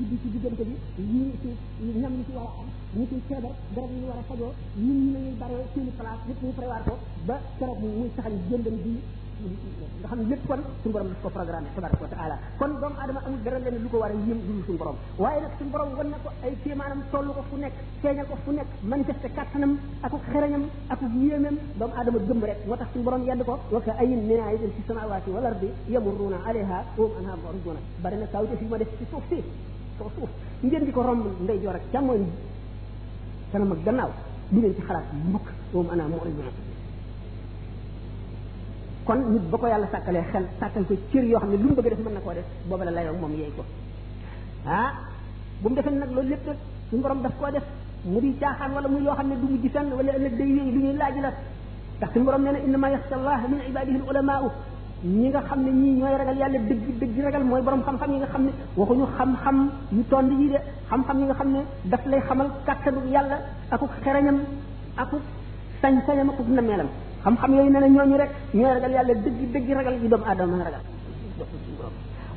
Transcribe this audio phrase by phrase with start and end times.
[0.00, 3.50] juddu ci diggante bi yi ci ñam ñu ci war a am ñu ci feebar
[3.74, 6.82] garab yi ñu war a fajoo ñun ñu ñuy bare seen place yëpp ñu prévoir
[6.88, 6.94] ko
[7.28, 8.94] ba keroog muy saxal jëndam bi
[10.00, 13.20] nga xam lépp kon suñu borom daf ko programme tabaraka wa taala kon doomu adama
[13.26, 15.88] amul dara leen lu ko war a yëm lu suñu borom waaye nag suñu borom
[15.98, 17.72] wan na ko ay kéemaanam toll ko fu nekk
[18.02, 22.76] feeñal ko fu nekk manifesté kattanam ak xereñam ak yéemam doomu adama gëm rek moo
[22.76, 26.38] tax suñu borom yedd ko wa ka ayin min ayatin fi samawati wal ardi yamurruna
[26.48, 29.40] alayha wa hum anha muriduna bari na kawte fi ma def ci suuf si
[30.00, 30.30] kaw suuf
[30.64, 32.22] ngeen di ko romb ndey joor ak càmmoñ
[33.52, 34.10] kanam ak gannaaw
[34.52, 36.54] du ngeen ci xalaat mbukk moom ana moo ëllëg
[39.06, 41.74] kon nit ba ko yàlla sàkkalee xel sàkkal ko cër yoo xam ne lu mu
[41.78, 43.62] bëgg def mën na koo def booba la layoo moom yeey ko
[44.66, 44.90] ah
[45.60, 46.58] bu mu defee nag loolu lépp nag
[46.88, 47.64] suñu borom daf koo def
[48.12, 50.70] mu di caaxaan wala muy yoo xam ne du mu gisan wala ëllëg day yéey
[50.74, 51.30] lu ñuy laaj la
[51.98, 54.46] ndax suñu borom nee na innama yaxsha allah min ibadihi al ulamaau
[55.04, 58.18] ñi nga xam ne ñii ñooy ragal yàlla dëgg dëgg ragal mooy borom xam-xam yi
[58.18, 60.58] nga xam ne waxuñu xam-xam yu tond yi de
[60.90, 61.60] xam-xam yi nga xam ne
[61.90, 63.36] daf lay xamal kàttanu yàlla
[63.70, 64.36] akuk xereñam
[64.96, 65.20] akuk
[65.80, 66.88] sañ-sañam akuk nameelam
[67.24, 70.64] xam-xam yooyu nee na ñooñu rek ñooy ragal yàlla dëgg dëgg ragal yi doomu aadama
[70.64, 70.82] ragal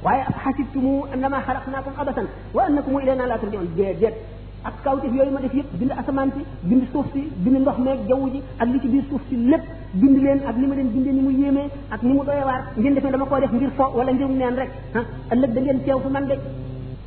[0.05, 4.15] waaye ab xasibtumu annama xalaqnaakum abasan wa annakum ilayna la turjaun déedéet
[4.63, 7.99] ak kawteef yooyu ma def yëpp bind asamaan si bind suuf si bind ndox meeg
[8.07, 9.61] jaww ji ak li ci biir suuf si lépp
[9.93, 12.95] bind leen ak li ma leen bindee ni mu yéemee ak ni mu doyewaar ngeen
[12.95, 15.03] defee dama koo def ngir fo wala ngir mu neen rek ah
[15.35, 16.35] ëllëg da ngeen teew fi man de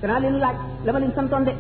[0.03, 1.53] danaa leen laaj la ma leen santoon de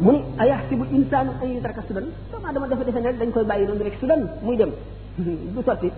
[0.00, 3.66] mu ni bu insaanu ak yutraka sudan dama dama defe defe ne dañ koy bàyyi
[3.66, 4.70] noonu rek sudan muy dem
[5.54, 5.90] du sotti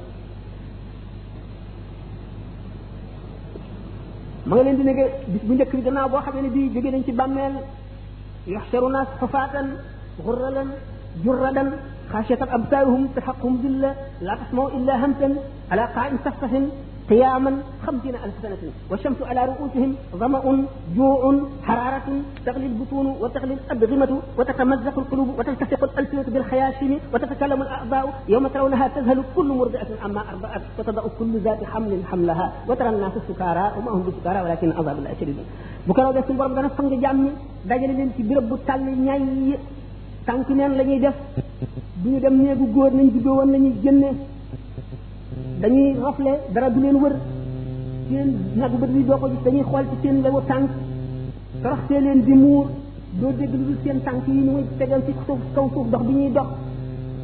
[4.46, 6.90] ma nga leen di nege bis bu njëkk bi gannaaw boo xamee ne bii jógee
[6.90, 7.52] nañ ci bàmmeel
[8.46, 9.66] يحشر الناس حفاة
[10.24, 10.66] غرلا
[11.24, 11.72] جردا
[12.12, 15.36] خاشية أبصارهم تحقهم ذلة لا تسمعوا إلا همسا
[15.70, 16.66] على قاع سفه
[17.12, 17.52] قياما
[17.86, 19.90] خمسين ألف سنة والشمس على رؤوسهم
[20.22, 20.40] ظمأ
[20.96, 21.20] جوع
[21.68, 22.06] حرارة
[22.46, 28.04] تغلي البطون وتغلي الأبغمة وتتمزق القلوب وتلتصق الألسنة بالخياشيم وتتكلم الأعضاء
[28.34, 33.64] يوم ترونها تذهل كل مرضعة عما أرضعت وتضع كل ذات حمل حملها وترى الناس السكارى
[33.76, 35.36] وما هم بسكارى ولكن عذاب الله شديد
[35.88, 37.16] bu ko def sun borom dana sang jam
[38.28, 39.22] برب التالي len تانكنان birab bu tal ñay
[40.28, 41.16] tank neen lañuy def
[43.18, 44.16] duñu dem
[45.62, 47.14] dañuy rofle dara du leen wër
[48.08, 50.70] seen nag bët bi doo ko gis dañuy xool ci seen lewu tànk
[51.62, 52.66] toroxtee leen di muur
[53.20, 56.48] doo dégg lu tànk yi muy tegal ci suuf kaw suuf dox bi ñuy dox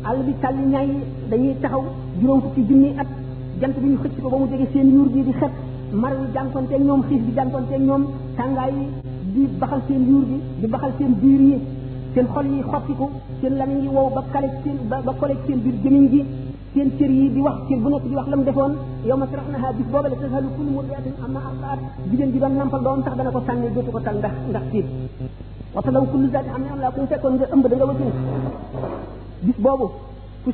[0.08, 0.88] àll bi tàlli ñaay
[1.30, 1.82] dañuy taxaw
[2.20, 3.08] juróom fukki junni at
[3.60, 5.52] jant bi ñu xëcc ko ba mu jege seen yuur bi di xet
[5.92, 8.06] mar wi jànkonteeg ñoom xiif bi jànkonteeg ñoom
[8.36, 8.86] tàngaay yi
[9.34, 11.56] di baxal seen yuur gi di baxal seen biir yi
[12.14, 13.10] seen xol yi ko
[13.42, 16.22] seen lamiñ yi wow ba kale seen ba kole seen biir gémmiñ gi
[16.78, 18.72] seen cër yi di wax cër bu la mu defoon
[19.20, 21.40] ma sarax na ha bis boobale tasalu kullu murdiatin amma
[23.32, 24.86] ko sànni dootu ko tal ndax ndax tiit
[25.74, 26.28] wata law kullu
[26.94, 27.38] ku fekkoon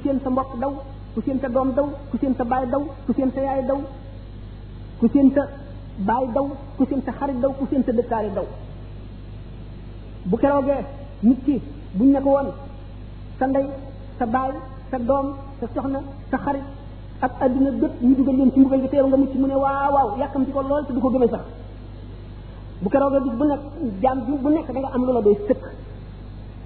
[0.04, 0.72] seen sa mbokk daw
[1.14, 3.62] ku seen sa doom daw ku seen sa baay daw ku seen sa yaay
[5.00, 5.42] ku seen sa
[6.08, 6.44] baay daw
[6.76, 8.46] ku seen sa xarit daw ku seen sa dëkkaare daw
[10.28, 10.82] bu keroogee
[11.22, 11.60] nit ki
[11.98, 12.20] buñ ne
[13.38, 13.66] sa ndey
[14.18, 14.52] sa baay
[14.94, 15.26] sa doom
[15.58, 16.00] sa soxna
[16.30, 16.64] sa xarit
[17.26, 19.90] ak aduna bépp ñu dugal leen ci mbugal gi teeru nga mucc mu ne waaw
[19.96, 21.44] waaw yàkkamti ko lool te du ko gëmee sax
[22.82, 23.62] bu keroog bis bu nekk
[24.02, 25.64] jaam ju bu nekk da nga am loola doy sëkk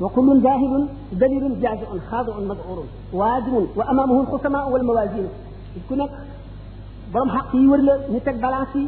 [0.03, 0.89] وكل جاهل
[1.22, 2.78] دليل جازع خاضع مذعور
[3.19, 5.27] وادم وامامه الخصماء والموازين
[5.89, 6.10] كنك
[7.12, 8.87] borom xaq yi wër la ñu teg balance yi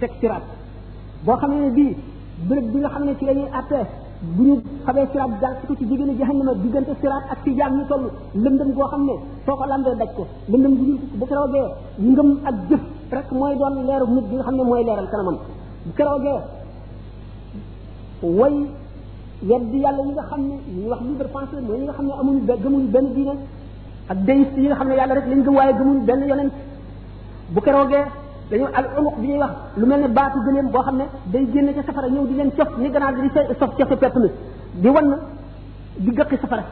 [0.00, 0.44] teg siraat
[1.26, 1.94] boo xam ne bii
[2.48, 3.86] béréb bi nga xam ne ci la ñuy attee
[4.22, 4.54] bu ñu
[4.86, 7.84] xamee siraat jaar si ko ci jigéen i jahannama diggante siraat ak si jaam ñu
[7.88, 8.04] toll
[8.44, 9.14] lëndëm goo xam ne
[9.46, 11.66] soo ko lambee daj ko lëndëm gi ñu bu keroogee
[11.98, 12.80] ngëm ak jëf
[13.16, 15.38] rek mooy doon leeru nit bi nga xam ne mooy leeral kanamam
[15.86, 16.38] bu keroogee
[18.38, 18.52] way
[19.48, 22.12] yedd yàlla ñi nga xam ne ñu wax libre pensée mooy ñi nga xam ne
[22.20, 23.34] amuñu gëmuñu benn diine
[24.08, 26.52] ak déiste yi nga xam ne yàlla rek lañ gëm waaye gëmuñu benn yonent
[27.54, 28.04] bu keroogee
[28.50, 31.46] dañoo al unuq bi ñuy wax lu mel ne baatu gëleem boo xam ne day
[31.52, 33.28] génn ca safara ñëw di leen cof ni ganaar di
[33.58, 34.30] sof cofe pepp mi
[34.80, 35.18] di wan
[35.98, 36.62] di gëqi safara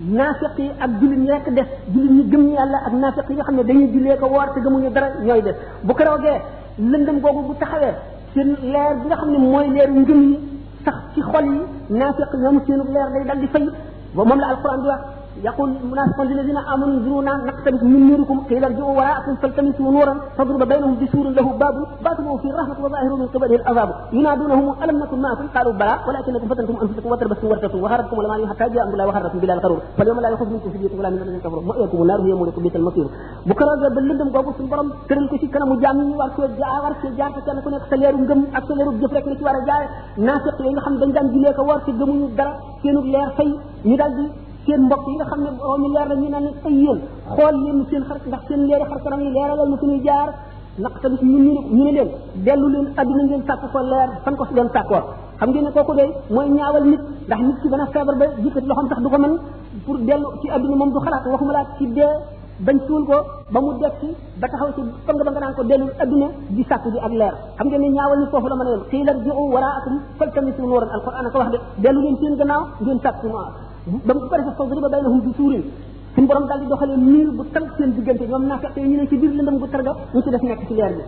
[0.00, 1.64] naafiq yi ak jullit ñi rek des
[1.94, 4.60] jullit ñi gëm yàlla ak naafiq yi nga xam ne dañuy jullee ko woor te
[4.60, 5.54] gëmuñu dara ñooy des
[5.84, 6.40] bu keroogee
[6.78, 7.94] lëndëm googu bu taxawee
[8.34, 10.38] seen leer bi nga xam ne mooy leeru ngëm yi
[10.84, 11.60] sax ci xol yi
[11.90, 13.66] naafiq ñoom seenu leer day dal di fay
[14.14, 18.64] moom la alquran di wax يقول المنافقون الذين امنوا انظرونا نعم، نقتبس من نوركم قيل
[18.64, 23.56] ارجعوا وراءكم فالتمسوا نورا فاضرب بينهم بسور له باب باطنه في الرحمه وظاهر من قبله
[23.60, 28.64] العذاب ينادونهم الم نكن معكم قالوا بلى ولكنكم فتنتم انفسكم وتربصتم وارتبتم وهربتم ولما حتى
[28.74, 31.62] جاء امر الله وهربتم بلا القرور فاليوم لا يخرج منكم فديه ولا من الذين كفروا
[31.70, 33.06] مؤيكم النار هي مولكم بيت المصير
[33.50, 36.44] بكره بالندم غوغو سن بروم تيرل كو سي كانامو جام ني وار كو
[37.46, 39.62] كان كو نيك sa leeru ngëm ak sa leeru jëf rek la ci war a
[39.68, 39.86] jaare
[40.26, 44.24] naafiq yi nga xam dañ daan julee ko war ci gëmuñu dara seenu
[44.66, 46.98] seen mbokk yi nga xam ne borom yi leer la ñu naan ay yéen
[47.36, 50.28] xool leen seen xar ndax seen leeri xar kanam yi leeralal na suñuy jaar
[50.84, 52.08] naq tamit ñu ñu ñu ne leen
[52.46, 55.04] dellu leen àdduna ngeen sàkk ko leer fan ko leen sàkkoor
[55.40, 58.68] xam ngeen ne kooku day mooy ñaawal nit ndax nit ki dana feebar ba yëkkati
[58.70, 59.32] loxoom sax du ko mën
[59.84, 62.12] pour dellu ci àdduna moom du xalaat waxuma laa ci dee
[62.66, 63.16] bañ suul ko
[63.52, 64.08] ba mu def ci
[64.40, 66.26] ba taxaw ci bang ba nga naan ko dellu aduna
[66.56, 68.84] di sàkku di ak leer xam ngeen ne ñaawal nit foofu la mën a yoon
[68.90, 70.28] xii la jiu waraakum fal
[70.70, 73.48] nuuran alquran ko wax de dellu leen seen gannaaw ngeen sàkku noor
[73.86, 75.62] ba mu pare fa fawri ba baynahum bi suurin
[76.16, 79.06] suñ borom daal di doxale miir bu tar seen diggante ñoom naa fekkee ñu ne
[79.06, 81.02] ci biir lëndam gu tar ga ñu ci def nekk ci leer bi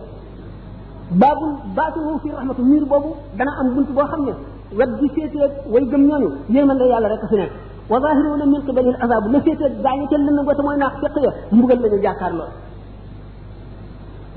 [1.19, 4.33] baabul baatuhu fi rahmatu miir boobu dana am bunt boo xam ne
[4.77, 7.51] wet gi féetee way gëm ñooñu yéemal la yàlla rek fi nekk
[7.91, 10.93] wa zahiruna min qibali al azab la féetee gaañu ca lëndam ga te mooy naax
[11.03, 12.51] feq ya mbugal la ñu jàkkaar lool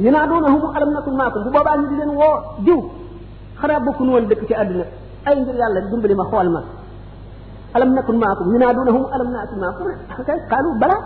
[0.00, 2.36] yunaadunahum alam nakun maakum bu boobaa ñu di leen woo
[2.66, 2.80] diw
[3.60, 4.84] xanaa bokkuñu woon dëkk ci àdduna
[5.26, 6.62] ay ngir yàlla dimbali ma xool ma
[7.76, 9.84] ألم نكن معكم ينادونهم ألم نأتي معكم
[10.18, 10.96] هكذا قالوا بلى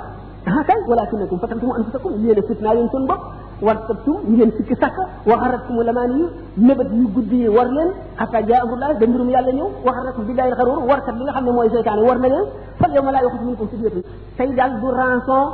[0.57, 3.23] هكذا ولكنكم فتنتم أنفسكم يين فتنا ينتن بق
[3.67, 6.21] وارتبتم يين سكي سكا وغرتكم لماني
[6.69, 7.89] نبت يغدي ورلن
[8.23, 11.99] حتى جاء أمر الله دمرم يالا يوم وغرتكم بالله الغرور وارتب ليغا خامني موي شيطان
[12.09, 12.39] ورنا
[12.81, 13.93] فاليوم لا يخذ منكم سبيل
[14.39, 15.47] تاي دال دو رانسون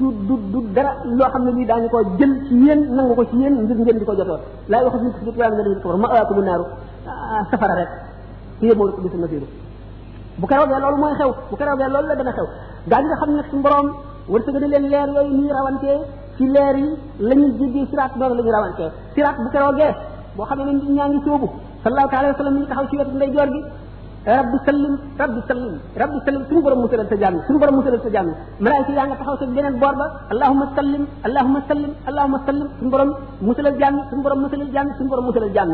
[0.00, 3.36] du du du dara loo xam ne lii ko jël ci yéen nangu ko ci
[3.42, 4.38] yéen ngir ngeen di ko jotoo
[4.70, 6.64] laa yoo xam ci yéen nga ko ma aakumu naaru
[7.50, 7.90] safara rek
[8.62, 9.46] yéen ko gis na fiiru
[10.40, 12.46] bu keroogee loolu mooy xew bu keroogee loolu la dana xew
[12.90, 13.86] gaa ñi ne nag suñu borom
[14.32, 15.96] wërsëg na leen leer yooyu ñuy rawantee
[16.36, 16.88] ci leer yi
[17.28, 19.92] la ñuy jéggi siraat boobu la ñuy rawantee siraat bu keroogee
[20.36, 21.46] boo xam ne ni ñaa ngi sóobu
[21.82, 23.60] sallallahu taala wa sallam mi ngi ci wetu ndeyjoor gi
[24.36, 28.10] rabbi sallim rabbi sallim rabbi sallim suñu borom musalal sa jàmm suñu borom musalal sa
[28.14, 28.28] jàmm
[28.64, 32.90] malaayika yaa nga taxaw sa beneen boor ba allahuma sallim allahuma sallim allahuma sallim suñu
[32.90, 33.10] borom
[33.48, 34.22] musalal jàmm suñu
[35.08, 35.70] borom musalal jàmm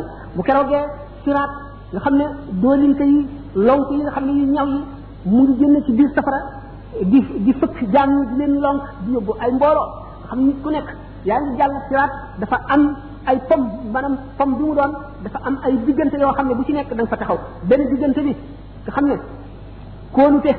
[1.24, 1.52] siraat
[1.92, 2.24] nga ne
[2.62, 3.04] doolinka
[3.54, 4.80] lonk yi xam ne yu ñaw yi
[5.24, 6.38] mu ngi génn ci biir safara
[7.02, 9.88] di di fëkk jaam ñi di leen lonk di yóbbu ay mbooloo
[10.28, 10.84] xam nit ku nekk
[11.24, 12.10] yaa ngi jàll siraat
[12.40, 12.94] dafa am
[13.26, 13.60] ay pom
[13.92, 14.92] maanaam pom bi mu doon
[15.24, 17.38] dafa am ay diggante yoo xam ne bu ci nekk da nga fa taxaw
[17.68, 18.32] benn diggante bi
[18.84, 19.16] nga xam ne
[20.12, 20.52] kóolute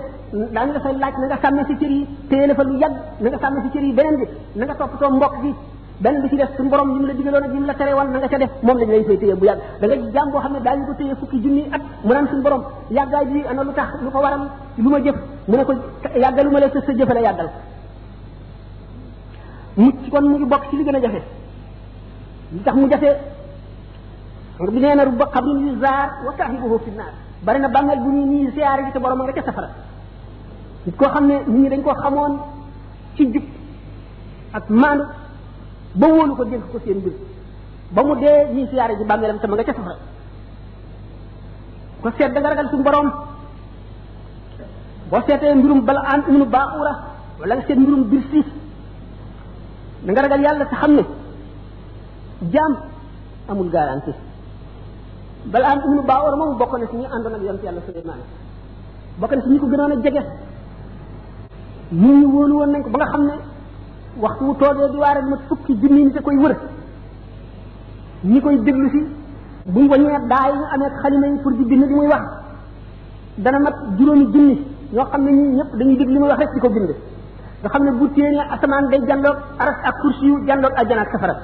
[0.54, 2.96] daañu la fay laaj na nga sàmmee si cër yi téye la fa lu yàgg
[3.22, 4.26] na nga sàmmee si cër yi beneen bi
[4.60, 5.52] na nga toppatoo mbokk gi
[6.00, 7.94] benn bi ci def suñu borom li mu la digaloon ak li mu la tere
[7.94, 10.40] woon na nga ca def moom lañ lay fay téye bu yàgg da jaam boo
[10.42, 13.88] xam ne ko téye fukki junni at mu naan borom yàggaay bi ana lu tax
[14.02, 14.48] lu ko waral
[14.78, 15.16] lu ma jëf
[15.48, 15.74] mu ne ko
[16.52, 17.50] ma la sa sa jëfale yàggal
[20.10, 21.22] kon mu ngi bokk ci li gën a jafe
[22.64, 23.18] tax mu jafe
[24.74, 27.14] bi nee na rubba xabrin yu zaar wa saahibuhu fi naar
[27.44, 29.00] bari na bàmmeel bu ñu nii siyaare ji te
[30.98, 32.38] koo xam ne nit dañ koo xamoon
[33.16, 33.44] ci jub
[34.52, 35.04] ak maandu
[35.96, 37.14] ba wóolu ko dénk ko seen mbir
[37.94, 39.98] ba mu dee ñii siyaare ji bàmmeelam sama nga ca safara
[42.02, 43.08] ko seet da nga ragal suñu borom
[45.10, 46.94] boo seetee mbirum bala an umnu baa ura
[47.40, 48.46] wala nga seet mbirum bir siis
[50.06, 51.04] da nga ragal yàlla sa xam ne
[52.54, 52.74] jaam
[53.50, 54.16] amul garantie
[55.54, 58.20] bala an umnu baa ura moomu bokk na si ñu àndoon ak yonent yàlla Suleymaan
[59.20, 60.20] bokk na si ñi ko gënoon a jege
[61.92, 63.36] nit ñi wóolu woon nañ ko ba nga xam ne
[64.18, 66.58] waxtu wu toogee di waare ma fukki junni nit a koy wër
[68.24, 69.02] ñi koy déglu si
[69.66, 72.22] bu ñu waññee daay ñu amee xalima yi pour di bind li muy wax
[73.38, 74.60] dana mat juróomi junni
[74.92, 76.90] ñoo xam ne ñi ñëpp dañuy déglu li muy wax rek di ko bind
[77.64, 81.12] nga xam ne bu téenee asamaan day jandoog aras ak kursi yu jandoog aljana ak
[81.12, 81.36] safara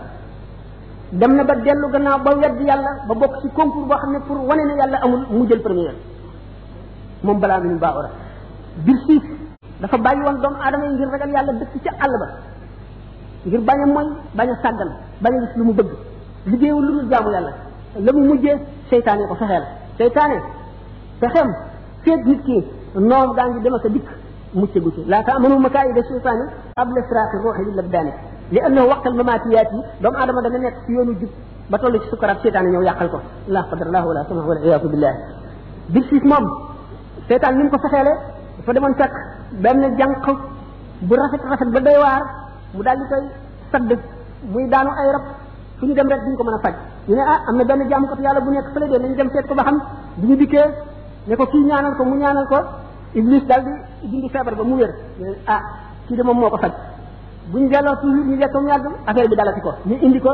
[1.12, 4.20] dem na ba dellu gannaaw ba wedd yàlla ba bokk ci concours boo xam ne
[4.28, 5.96] pour wane ne yàlla amul mu jël première
[7.24, 8.10] moom balaa mi ñu baa ora
[8.86, 9.24] bir siis
[9.80, 12.48] dafa bàyyi woon doomu aadama yi ngir ba
[13.48, 14.06] ngir bañ a moy
[14.36, 14.72] bañ a
[15.56, 15.90] lu mu bëgg
[16.48, 17.52] liggéeyul lu dul jaamu yàlla
[17.96, 18.56] la mu mujjee
[18.90, 19.64] seytaane ko fexeel
[19.98, 20.38] seytaane
[21.22, 21.48] fexeem
[22.04, 22.58] feeg nit ki
[22.96, 24.08] noom daa ngi dem ak a dikk
[24.54, 28.12] muccagu ci laa taamanu makaayida seytaani qabla firaqi ruuxi lil abdaani
[28.52, 31.30] li annahu waqtal mamaatiyaat yi doomu aadama dana nekk ci yoonu jub
[31.72, 35.18] ba toll ci sukaraat seytaane ñëw yàqal ko laa qadarallahu wala sama wala iyaasu billahi
[35.94, 36.44] bir siis moom
[37.28, 38.14] seytaan ni mu ko fexeele
[38.58, 39.14] dafa demoon fekk
[39.64, 40.28] benn jànq
[41.08, 42.24] bu rafet rafet ba doy waar
[42.74, 43.24] mu daal di koy
[43.74, 43.92] sadd
[44.54, 45.24] muy daanu ay rab
[45.80, 46.74] fu ñu dem rek duñ ko mën a faj
[47.08, 49.48] ñu ne ah am na benn jaamukatu yàlla bu nekk fële de nañ dem feet
[49.48, 49.80] ko ba xam
[50.18, 50.68] bi ñu dikkee
[51.28, 52.58] ne ko kii ñaanal ko mu ñaanal ko
[53.16, 53.64] iblis daal
[54.04, 55.62] di feebar ba mu wér ñu ah
[56.08, 56.74] kii de moom moo ko faj
[57.52, 60.32] bu ñu delloo toujours ñu lekk mu yàgg affaire bi dalati ko ñu indi ko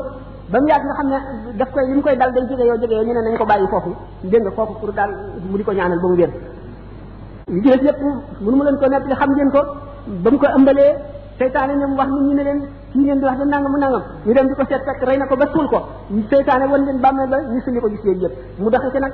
[0.52, 1.18] ba mu yàgg nga xam ne
[1.56, 3.46] daf koy li mu koy dal day jóge yoo jóge yoo ñu ne nañ ko
[3.46, 3.92] bàyyi foofu
[4.24, 5.12] dégg nga foofu pour daal
[5.52, 6.32] mu di ko ñaanal ba mu wér
[7.48, 7.98] yu ci yëpp
[8.42, 9.62] mënu ma leen ko nettali xam ngeen ko
[10.24, 10.96] ba mu ko ëmbalee
[11.40, 12.60] seytaane ñoom wax nit ñi ne leen
[12.92, 15.28] kii leen di wax de nangam nangam ñu dem di ko seet fekk rey na
[15.28, 15.80] ko ba suul ko
[16.32, 19.14] seytaane wan leen bàmmeel ba ñu sulli ko gis leen yëpp mu doxe ci nag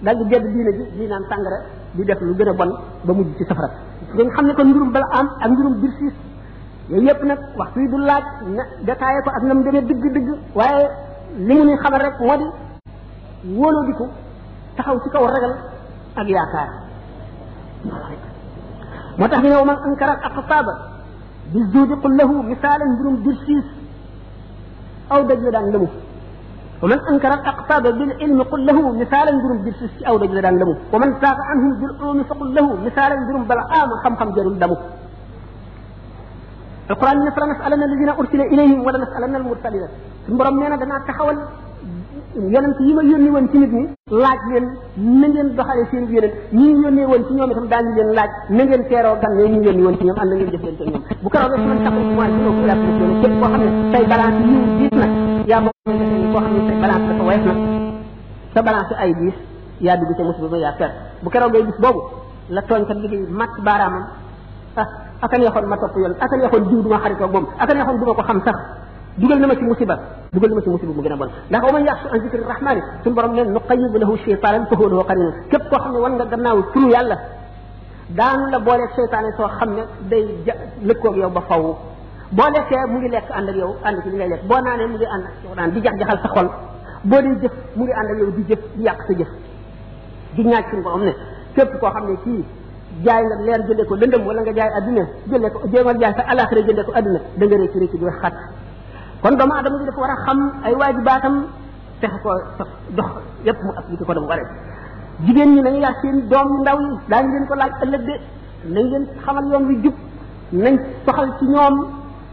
[0.00, 1.56] dal di gedd diine bi di naan sàngara
[1.92, 2.70] di def lu gën a bon
[3.04, 3.68] ba mujj ci safara
[4.16, 6.14] dañ xam ne ko mbirum bala am ak mbirum bir siis
[6.88, 10.28] yooyu yëpp nag wax yi du laaj na détaillé ko ak na mu demee dëgg-dëgg
[10.54, 10.86] waaye
[11.36, 12.46] li mu ñuy xamal rek moo di
[13.58, 14.06] wóoloo di ko
[14.76, 15.54] taxaw ci kaw ragal
[16.14, 16.68] ak yaakaar
[19.18, 20.89] moo tax ñu ne wa man ankara aqsaaba
[21.54, 23.66] بزودي قل له مثالا بروم درسيس
[25.14, 25.88] أو دجل دان لمو
[26.82, 31.38] ومن أنكر الأقطاب بالعلم قل له مثالا بروم درسيس أو دجل دان لمو ومن ساق
[31.50, 34.76] عنه بالعلم فقل له مثالا بروم بلعام خم خم جرم دمو
[36.90, 39.84] القرآن نسأل نسألنا الذين أرسل إليهم ولا نسألنا المرسلين
[40.26, 41.36] سنبرم مينا دنا تحول
[42.36, 43.82] yonent yi ma yónni woon ci nit ñi
[44.22, 44.64] laaj leen
[45.20, 48.30] na ngeen doxalee seen yonent ñi ñu yónnee woon ci ñoom itam daañu leen laaj
[48.56, 50.76] na ngeen teeroo gan yooyu ñu yónni woon ci ñoom am na ngeen jëf leen
[50.78, 51.94] te ñoom bu karoog nga def
[58.54, 59.34] nii koo ay diis
[59.80, 62.00] yaa dugg ca musiba ba yaa perte bu keroog ngay gis boobu
[62.50, 64.04] la tooñkat bi di màcc baaraamam
[64.76, 64.86] ah
[65.22, 68.22] aka neexoon ma topp yoon aka neexoon diw duma xaritoo moom aka neexoon duma ko
[68.22, 68.58] xam sax
[69.18, 69.96] دغل نما سي مصيبه
[70.34, 73.12] دغل نما سي مصيبه مو غنا بون دا خو ما ياس ان ذكر الرحمن سن
[73.16, 77.16] بروم نين نقيب له الشيطان فهو هو قرين كيب كو خني وان غناو ترو يالا
[78.18, 79.78] دان لا بوله الشيطان سو خمن
[80.10, 80.22] داي
[80.88, 81.62] لكو يو با فاو
[82.38, 85.68] بوله كي مو ليك اندك يو اندك لي ليك بو ناني مو اند سو دان
[85.74, 86.46] دي جاخ جاخال سا خول
[87.10, 89.30] بو دي جيف مو لي اندك يو دي جيف دي ياك سا جيف
[90.36, 91.16] دي نياك سن بروم نين
[91.56, 92.36] كيب كو خني كي
[93.06, 96.22] jaay nga leer jëndee ko lëndëm wala nga jaay àdduna jëndee ko jéemal jaay sa
[96.32, 98.34] alaxira jëndee ko àdduna da nga réy ci réy ci di xat
[99.22, 101.34] kon doomu adama bi dafa war a xam ay waajibaatam
[102.00, 103.10] fexe ko sox dox
[103.46, 104.46] yépp mu appliqué ko dama waree
[105.26, 108.14] jigéen ñi nañu yar seen doom ndaw yi daañu leen ko laaj ëllëg de
[108.74, 109.94] nañ leen xamal yoon wi jub
[110.64, 110.74] nañ
[111.06, 111.74] soxal ci ñoom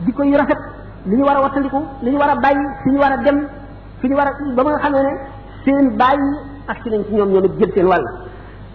[0.06, 0.62] jikko yu rafet
[1.06, 3.38] li ñu war a wattandiku li ñu war a bàyyi fi ñu war a dem
[4.00, 5.14] fi ñu war a ba ma nga xamee ne
[5.64, 6.30] seen bàyyi
[6.68, 8.06] ak si nañ ci ñoom ñoom it jël seen wàll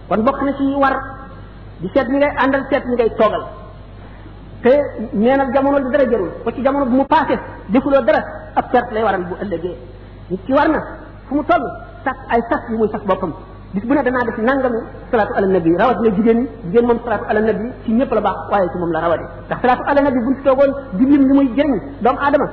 [0.09, 0.95] kon bokk na ci war
[1.81, 3.45] di seet ñi ngay àndal seet ñi ngay toogal
[4.63, 4.69] te
[5.13, 7.35] neenal jamono li dara jarul ba ci jamono bu mu passé
[7.67, 8.21] defuloo dara
[8.55, 9.73] ab perte lay waral bu ëllëgee
[10.31, 10.79] nit ki war na
[11.27, 11.61] fu mu toll
[12.07, 13.33] sax ay sax yu muy sax boppam
[13.73, 14.79] bis bu ne danaa def nangami
[15.11, 18.37] salaatu ala nabi rawatina jigéen ñi jigéen moom salaatu ala nabi ci ñëpp la baax
[18.51, 21.33] waaye ci moom la rawate ndax salaatu ala nabi buñ ci toogoon di lim li
[21.33, 22.45] muy jëriñ doomu aadama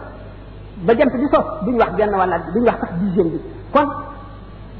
[0.86, 3.38] ba jant di so duñ wax benn wàllaat bi duñ wax sax dixième bi
[3.72, 3.86] kon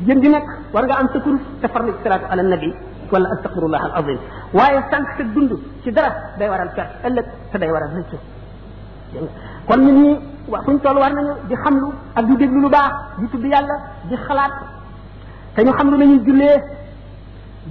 [0.06, 1.68] jën nga am sa kurus te
[2.02, 2.75] salaatu ala nabi
[3.12, 4.19] ولا استغفر الله العظيم
[4.55, 5.52] واي سانك في الدند
[5.85, 8.11] شي دراف داي وارال كات الك تا داي وارال نيت
[9.69, 10.09] كون نيت ني
[10.67, 11.88] فون تول وار نيو دي خاملو
[12.19, 13.76] اك دي دغلو لو باخ دي تود يالا
[14.11, 14.55] دي خلات
[15.57, 16.50] تا ني خاملو ني جولي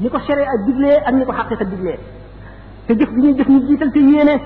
[0.03, 1.93] نيكو شري اك دغلي اك نيكو حقي تا دغلي
[2.87, 4.37] تا جيف دي ني جيف ني جيتال تي يينه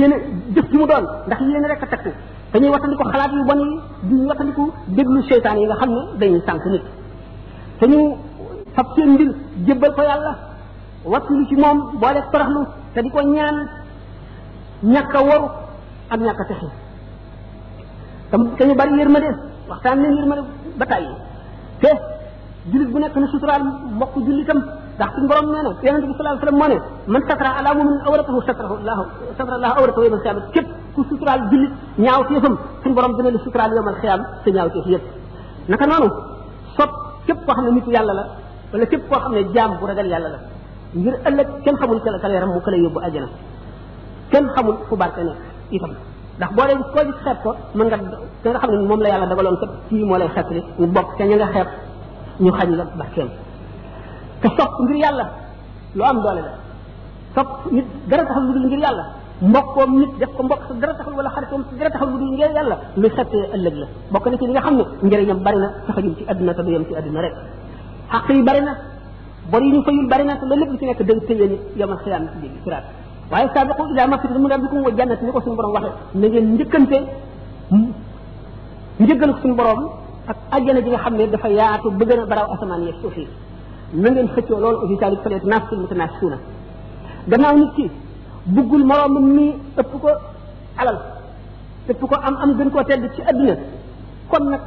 [0.00, 0.16] yene
[0.54, 2.02] def ci mu doon ndax yene rek tak
[2.52, 3.74] dañuy watandiko xalaat yu bon yi
[4.08, 4.62] di watandiko
[4.96, 6.84] deglu sheytaan yi nga xamne dañuy sank nit
[7.80, 8.00] dañu
[8.76, 9.30] fab seen mbir
[9.66, 10.32] jébbal ko yàlla
[11.04, 12.60] wattulu ci moom def toroxlu
[12.94, 13.56] te di ko ñaan
[14.94, 15.46] ñàkk a waru
[16.10, 16.66] ak ñàkk a texi
[18.30, 19.30] tam te ñu bari yërmande
[19.68, 20.42] waxtaan nañ yërmande
[20.78, 21.10] ba tàyyi
[21.80, 21.88] te
[22.72, 23.62] julit bu nekk na suturaal
[23.96, 24.58] mbokk julitam
[24.96, 27.98] ndax suñ borom nee na yonente bi salaa sallam moo ne man satra ala mumin
[28.06, 29.04] awratahu satrahu llahu
[29.38, 33.38] satra llahu awratahu yawmal xiyaama képp ku suturaal julit ñaaw téefam suñ borom dina la
[33.44, 35.02] suturaal yawmal xiyaam sa ñaaw téef yëpp
[35.70, 36.08] naka noonu
[36.76, 36.90] sopp
[37.26, 38.26] képp koo xam ne nitu yàlla la
[38.72, 40.38] wala képp koo xam ne jaam bu ragal yàlla la
[40.94, 43.28] ngir ëllëg kenn xamul kala kala yaram mu kala yóbbu àjjana
[44.30, 45.38] kenn xamul fu barke nekk
[45.70, 45.92] itam
[46.38, 47.96] ndax boo leen koo gis xeeb ko mën nga
[48.42, 51.08] ka nga xam ne moom la yàlla dagaloon kat kii moo lay xeetli ñu bokk
[51.18, 51.68] ca ña nga xeeb
[52.40, 53.28] ñu xañ la barkeem
[54.40, 55.24] te sopp ngir yàlla
[55.96, 56.52] lu am doole la
[57.34, 59.04] sopp nit dara taxal lu dul ngir yàlla
[59.50, 62.30] mbokkoom nit def ko mbokk sa dara taxal wala xaritoom sa dara taxal lu dul
[62.36, 65.58] ngir yàlla lu xettee ëllëg la bokk na ci li nga xam ne njëriñam bari
[65.58, 67.34] na saxajul ci àdduna te du yem ci àdduna rek
[68.12, 68.72] xaq yi bari na
[69.50, 71.98] bor yi ñu fayul bari na loolu lépp lu ci nekk dëgg tëye nit yomal
[72.04, 72.84] xiyaam ci jéggi siraat
[73.32, 76.46] waaye saabiqu ila mafit mu rabbikum wa jannati ni ko suñu borom waxe na ngeen
[76.54, 76.98] njëkkante
[79.00, 79.78] njëggal suñu borom
[80.26, 83.28] ak àjjana ji nga xam ne dafa yaatu bëgg na baraw asamaan yeeg suuf yi
[84.02, 86.38] na ngeen xëccoo loolu aussi taalib faleet naafsi mutanafisuuna
[87.30, 87.90] gannaaw nit ki
[88.54, 89.46] buggul moroomam mi
[89.80, 90.08] ëpp ko
[90.80, 90.98] alal
[91.90, 93.56] ëpp ko am am gën koo tedd ci àdduna
[94.30, 94.62] kon nag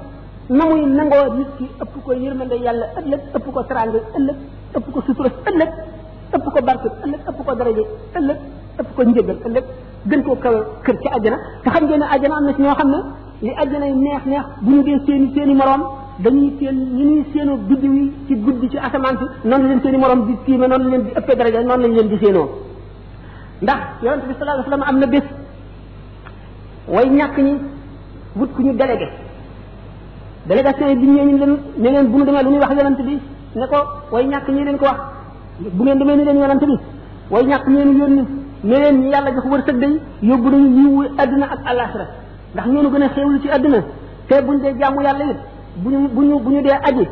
[0.50, 4.36] na muy nangoo nit ëpp ko yërmande yàlla ëllëg ëpp ko teraanga ëllëg
[4.78, 5.70] ëpp ko sutura ëllëg
[6.36, 7.84] ëpp ko barke ëllëg ko daraje
[8.20, 8.38] ëllëg
[8.82, 9.64] ëpp ko njëgal ëllëg
[10.10, 12.90] gën koo kawe kër ci àjjana te xam ngeen ne àjjana am na ñoo xam
[12.92, 13.00] ne
[13.42, 15.82] li àjjana yi neex neex bu ñu dee seeni seeni moroom
[16.20, 17.94] dañuy seen ñu ñuy séenoo biddiw
[18.28, 21.36] ci guddi ci asamaan si noonu leen seeni moroom di tiime noonu leen di ëppee
[21.36, 22.50] daraja noonu leen di séenoo
[23.62, 25.24] ndax yonente bi sallallahu am na bés
[26.90, 27.58] way ñàkk ñi
[28.36, 29.08] wut ku ñu délégué
[30.46, 33.02] délégation yi bi ñëwee ñu leen ne leen bu ñu demee lu ñuy wax yonent
[33.08, 33.18] bi
[33.56, 33.78] ne ko
[34.12, 34.98] way ñàkk ñi leen ko wax
[35.72, 36.76] bu ngeen demee ni leen yonent bi
[37.32, 38.22] way ñàkk ñi leen yónni
[38.64, 42.04] ne leen ñi yàlla jox wërsëg day yóbbu nañu yiwu àdduna ak àllaaxira
[42.54, 43.78] ndax ñoo ñu gën a xéewlu ci àdduna
[44.28, 45.38] te bu buñ dee jàmmu yàlla it
[45.78, 47.08] bu buñu bu ñu dee aji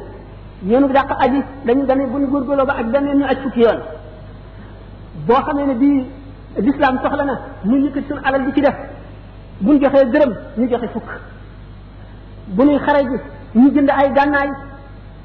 [0.68, 3.80] ñoo ñu dàq aji dañu gane buñu góorgóorloo ba ak benn ñu aj fukki yoon
[5.26, 6.06] boo xamee ne bii
[6.60, 8.76] lislaam soxla na ñu yëkkati suñu alal di ci def
[9.62, 11.10] buñ joxee dërëm ñu joxe fukk
[12.58, 13.18] bu ñuy xare ji
[13.60, 14.50] ñu jënd ay gànnaay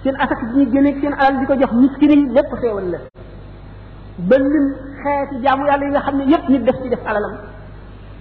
[0.04, 2.98] seen asak bi ñu génneeg seen alal di ko jox miskin yi lépp xéewal la
[4.28, 4.66] ba lim
[5.02, 7.34] xeeti jaamu yàlla yi nga xam ne yépp nit def ci def alalam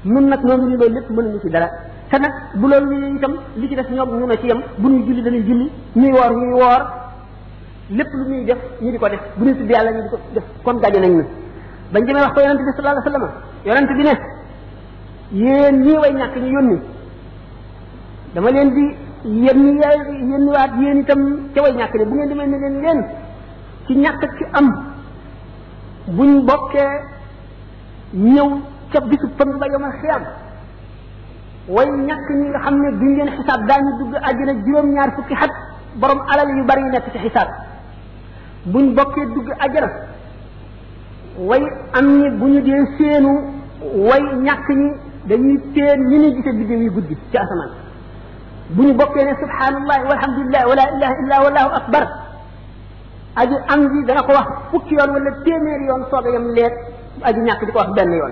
[0.06, 1.70] nun nag noonu ni loolu lépp mënuñu ci dara
[2.10, 4.90] te nag bu loolu ñu itam li ci def ñoom ñu na ci yem bu
[4.90, 6.82] ñuy julli dañuy julli ñuy woor ñuy woor
[7.92, 10.18] lépp lu ñuy def ñu di ko def bu ñuy tudd yàlla ñu di ko
[10.34, 11.24] def kon gaje nañ na
[11.94, 16.14] bañ demee wax ko yonente bi sallallahu alayhi wa sallam bi ne yéen ñii way
[16.14, 16.80] ñàkk ñu
[18.36, 18.84] dama leen di
[19.46, 19.62] yenn
[20.30, 21.22] yenn waat yéen itam
[21.56, 23.00] ca way ne bu ngeen demee ne leen leen
[23.88, 24.68] ci ñàkk ak ci am
[26.18, 26.92] buñ bokkee
[28.34, 28.50] ñëw
[28.92, 30.24] ca bisu pënd ba yomal xiyam
[31.75, 32.27] way ñàkk
[32.63, 35.54] xam ne duñ xisaab daañu dugg àjjana juróom-ñaar fukki xat
[36.01, 37.50] borom alal yu bari yu nekk ci xisaab
[38.65, 39.89] buñ bokkee dugg àjjana
[41.39, 41.63] way
[41.98, 43.30] am ñi bu ñu dee seenu
[44.10, 44.88] way ñàkk ñi
[45.30, 47.85] dañuy teen ñi ni gise biddéew yi guddi ci asamaan
[48.74, 52.04] بني بوكينا سبحان الله والحمد لله ولا إله إلا والله أكبر
[53.42, 56.76] أجي أمزي ذنك واحد فكيون ولا تيميريون صوغ يوم ليت
[57.30, 58.32] أجي ناك ديك واحد بان يون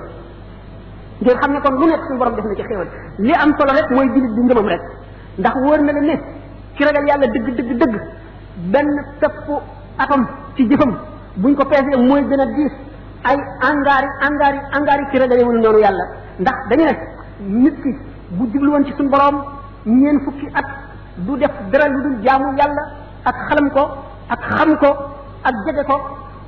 [1.25, 2.89] جير خمي كون لونك سن برم دفنك خيوان
[3.25, 4.81] لي أم صلالك موي جيل الدين جمم رك
[5.45, 6.15] داخ ورنا لنه
[6.77, 7.93] كرغا يالا دق دق دق
[8.73, 8.87] بان
[9.21, 9.55] تفو
[10.03, 10.21] أتم
[10.57, 10.91] تي جفم
[11.41, 12.73] بني كو فيزي موي جنا ديس
[13.29, 13.37] أي
[13.69, 16.03] أنغاري أنغاري أنغاري كرغا يولي نونو يالا
[16.45, 16.93] داخ داني نه
[17.65, 17.91] نتكي
[18.37, 19.35] بو جيبلوان تي سن برم
[19.85, 20.63] ñeen fukki at
[21.27, 22.83] du def dara lu dul jaamu yàlla
[23.25, 23.83] ak xalam ko
[24.29, 24.87] ak xam ko
[25.43, 25.97] ak jege ko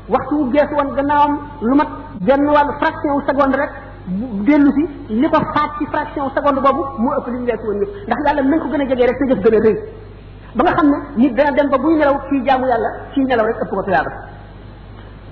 [0.09, 1.87] waxtu wu gees woon gannaawam lu mat
[2.21, 3.69] genn wàllu fraction seconde rek
[4.47, 4.83] dellu si
[5.21, 8.19] li ko faat ci fraction seconde boobu mu ëpp li mu weesu woon yëpp ndax
[8.25, 9.75] yàlla nañ ko gën a jegee rek sa jëf gën a rëy
[10.55, 13.45] ba nga xam ne nit dana dem ba buy nelaw kii jaamu yàlla kii nelaw
[13.45, 14.11] rek ëpp ko tuyaaba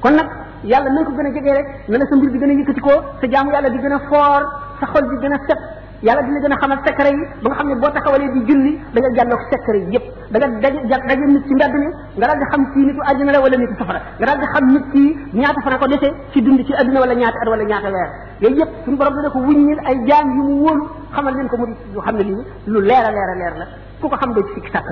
[0.01, 0.29] kon nag
[0.65, 2.81] yàlla nañ ko gën a jegee rek na la sa mbir bi gën a yëkkati
[2.81, 4.41] ko sa jaamu yàlla di gën a foor
[4.79, 5.59] sa xol bi gën a set
[6.05, 8.71] yàlla dina gën a xamal secret yi ba nga xam ne boo taxawalee di julli
[8.93, 11.87] da nga jàllok secret yi yëpp da nga daje daje nit ci mbedd mi
[12.19, 14.65] nga daal di xam ci nitu àddina la wala nitu safara nga daal di xam
[14.75, 15.03] nit ci
[15.39, 18.09] ñaata fa ko dese ci dund ci àddina wala ñaata at wala ñaata weer
[18.43, 20.83] yooyu yëpp suñu borom dina ko wuññil ay jaam yu mu wóolu
[21.15, 23.65] xamal leen ko mu di xam ne lii lu leer a leer a leer la
[24.01, 24.89] ku ko xam doo ci sikki sàkk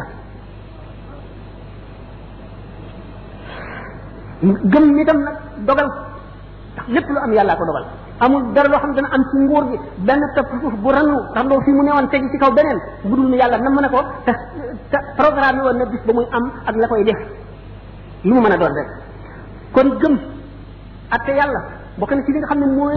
[4.71, 5.35] gëm nitam nag
[5.69, 5.89] dogal
[6.71, 7.85] ndax lépp lu am yàllaa ko dogal
[8.25, 11.59] amul dara loo xam ne am ci nguur gi benn topp suuf bu rannu randoo
[11.65, 13.99] fii mu newoon tegi ci kaw beneen bu dul ne yàlla na mën a ko
[14.25, 14.31] te
[14.91, 17.19] te programme yi woon na bis ba muy am ak la koy def
[18.23, 18.89] lu mu mën a doon rek
[19.75, 20.15] kon gëm
[21.09, 21.59] atte yàlla
[21.97, 22.95] bokk na ci li nga xam ne mooy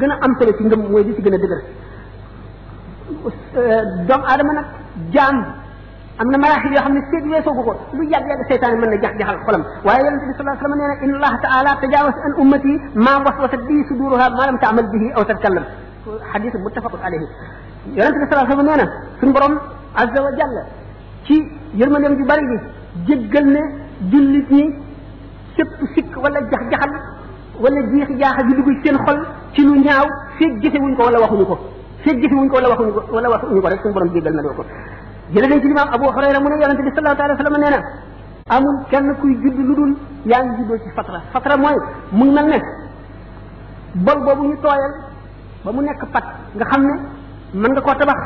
[0.00, 1.62] gën a am solo ci ngëm mooy di ci gën a dëgër
[4.06, 4.66] doomu aadama nag
[5.14, 5.36] jaam
[6.20, 8.98] am na maraaxil yoo xam ne seet weesoogu ko lu yàgg yàgg seytaane mën na
[9.04, 12.16] jax jaxal xolam waaye yonent bi sallallahu alayhi wasallam nee na inna allah taala tajawaz
[12.26, 12.72] an ummati
[13.06, 15.64] ma waswasat bi suduruha ma lam ta'mal bihi aw tatkallam
[16.32, 17.26] hadith muttafaqun alayhi
[17.98, 18.86] yonent bi sallallahu alayhi wasallam nee na
[19.20, 19.54] suñu borom
[20.02, 20.62] azza wa jalla
[21.26, 21.36] ci
[21.80, 22.56] yërmandeem ju bari bi
[23.08, 23.62] jéggal ne
[24.14, 24.64] jullit ñi
[25.56, 26.90] sépp sikk wala jax jaxal
[27.62, 29.18] wala jeex jaaxa ju dugg seen xol
[29.52, 30.04] ci lu ñaaw
[30.38, 31.56] feeg jëfewuñ ko wala waxuñu ko
[32.04, 34.64] feeg jëfewuñ ko wala waxuñu ko wala waxuñu ko rek suñu borom jéggal na ko
[35.34, 37.70] jële nañ ci limaam Abu Hurayra mu ne yonente bi sallallahu alayhi wa sallam nee
[37.70, 37.80] na
[38.56, 39.92] amul kenn kuy judd lu dul
[40.24, 41.74] yaa ngi juddoo ci fatra fatra mooy
[42.12, 42.60] mu ngi mel ne
[44.06, 44.92] boobu ñu tooyal
[45.64, 46.22] ba mu nekk pat
[46.54, 46.94] nga xam ne
[47.54, 48.16] mën nga koo tabax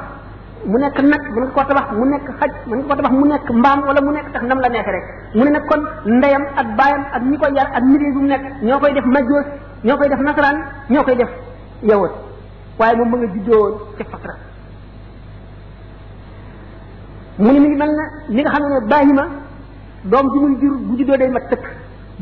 [0.66, 4.12] mu nekk nag mën nga mu nekk xaj mën nga mu nekk mbaam wala mu
[4.12, 5.80] nekk tax nam la neexee rek nag kon
[6.18, 9.04] ndeyam ak baayam ak ñi koy yar ak milieu bu mu nekk ñoo koy def
[9.04, 9.46] majoos
[9.84, 10.56] ñoo koy def nasaraan
[10.90, 11.30] ñoo koy def
[11.82, 12.12] yawoot
[12.78, 14.34] waaye moom ma nga juddoo woon ci fatra
[17.42, 19.24] mu ni mi ngi mel na ni nga xam ne baahima
[20.12, 21.62] doom ji muy jur bu juddoo day mat tëkk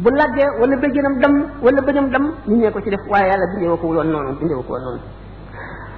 [0.03, 1.33] bu laggee wala bëjjënam dam
[1.65, 4.55] wala bëñam dam ñu ñee ko ci def waaye yàlla bindee ko woon noonu bindee
[4.55, 5.01] ko woon noonu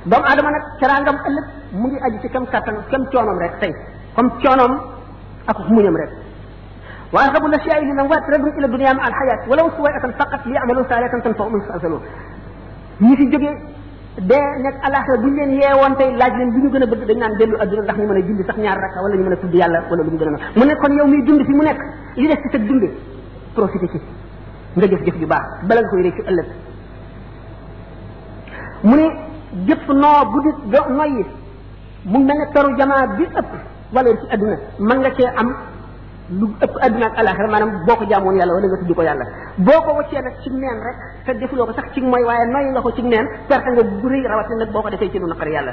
[0.08, 1.46] doomu aadama nag caraangam ëllëg
[1.80, 3.72] mu ngi aju ci kam kàttan kam coonoom rek tey
[4.16, 4.72] comme coonoom
[5.46, 6.10] ak muñam rek
[7.12, 11.52] وأرغب الأشياء إلى الأموات رد إلى الدنيا مع الحياة ولو سوية فقط ليعملوا صالحا تنفعهم
[11.54, 12.02] المستأصلون
[13.02, 13.50] ñi fi jóge
[14.18, 17.18] de nekk alaxira bu ñu leen yeewoon laaj leen lu ñu gën a bëgg dañ
[17.18, 19.36] naan dellu adduna ndax ñu mën a julli sax ñaar rakka wala ñu mën a
[19.36, 21.62] tudd yàlla wala lu mu gën a mu ne kon yow miy dund fi mu
[21.62, 21.80] nekk
[22.16, 22.90] li des ci sa dund
[23.54, 24.00] profité ci
[24.74, 25.80] nga jëf jëf ju baax bala
[28.82, 29.02] ne
[29.66, 31.24] jëpp noo bu di noyyi
[32.04, 33.50] mu mel ne taru jamaa bi ëpp
[33.92, 35.56] valeur ci adduna mën nga cee am
[36.38, 39.24] lu ëpp àdduna ak alaxira maanaam boo ko jaamoon yàlla wala nga tudd ko yàlla
[39.66, 42.64] boo ko wàccee nag ci neen rek te defuloo ko sax ci mooy waaye noy
[42.70, 45.26] nga ko ci neen perte nga bu rëy rawatina nag boo ko defee ci lu
[45.26, 45.72] naqar yàlla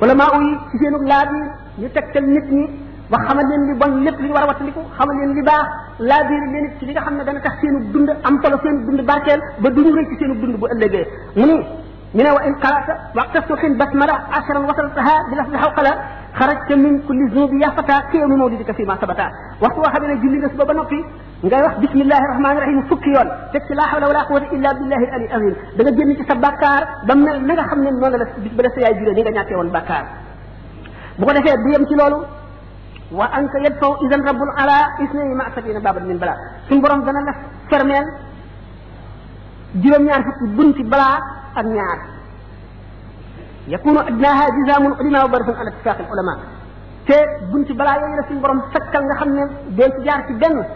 [0.00, 1.40] wala maa uy ci seenu laaj yi
[1.84, 2.64] ñu tegtal nit ñi
[3.12, 5.66] ba xamal leen li bon lépp li ñu war a wattandiku xamal leen li baax
[5.98, 8.78] laabiir leen it ci li nga xam ne dana tax seenu dund am solo seenu
[8.88, 11.04] dund barkeel ba duñu rëy ci seenu dund bu ëllëgee
[11.36, 11.56] mu ni
[12.18, 15.92] ñu ne wa in qaraata waqtasulxin basmala asharan wasaltaha bi lafdi xawqala
[16.40, 19.26] خرجت من كل ذنوب يا فتاة كي أمي مولدك فيما ثبتا
[19.64, 21.00] وقت واحد من الجلين سبب نقي
[21.44, 25.00] نقا يوح بسم الله الرحمن الرحيم فك يون تك لا حول ولا قوة إلا بالله
[25.08, 27.18] الألي أمين دقا جلين تسباكار دم
[27.50, 28.26] نقا خمنا نونا
[28.58, 30.04] بلس يا جلين نقا نعطي وان باكار
[31.20, 32.18] بقى نفيد بيام تلولو
[33.18, 36.34] وأنت يدفع إذا رب العلا إثنين ما أسفين باب من بلا
[36.68, 37.40] ثم برام دنا نفس
[37.70, 38.06] فرمين
[39.84, 40.26] جلين يعرف
[40.58, 41.08] بنت بلا
[41.60, 42.11] أن يعرف
[43.68, 46.46] يكون أدناها جزام العلماء وبرف على اتفاق العلماء
[47.08, 47.14] تي
[47.54, 49.48] بنت بلا يلا سين برام سكال نخم نم
[49.78, 50.66] بنت جار في جنة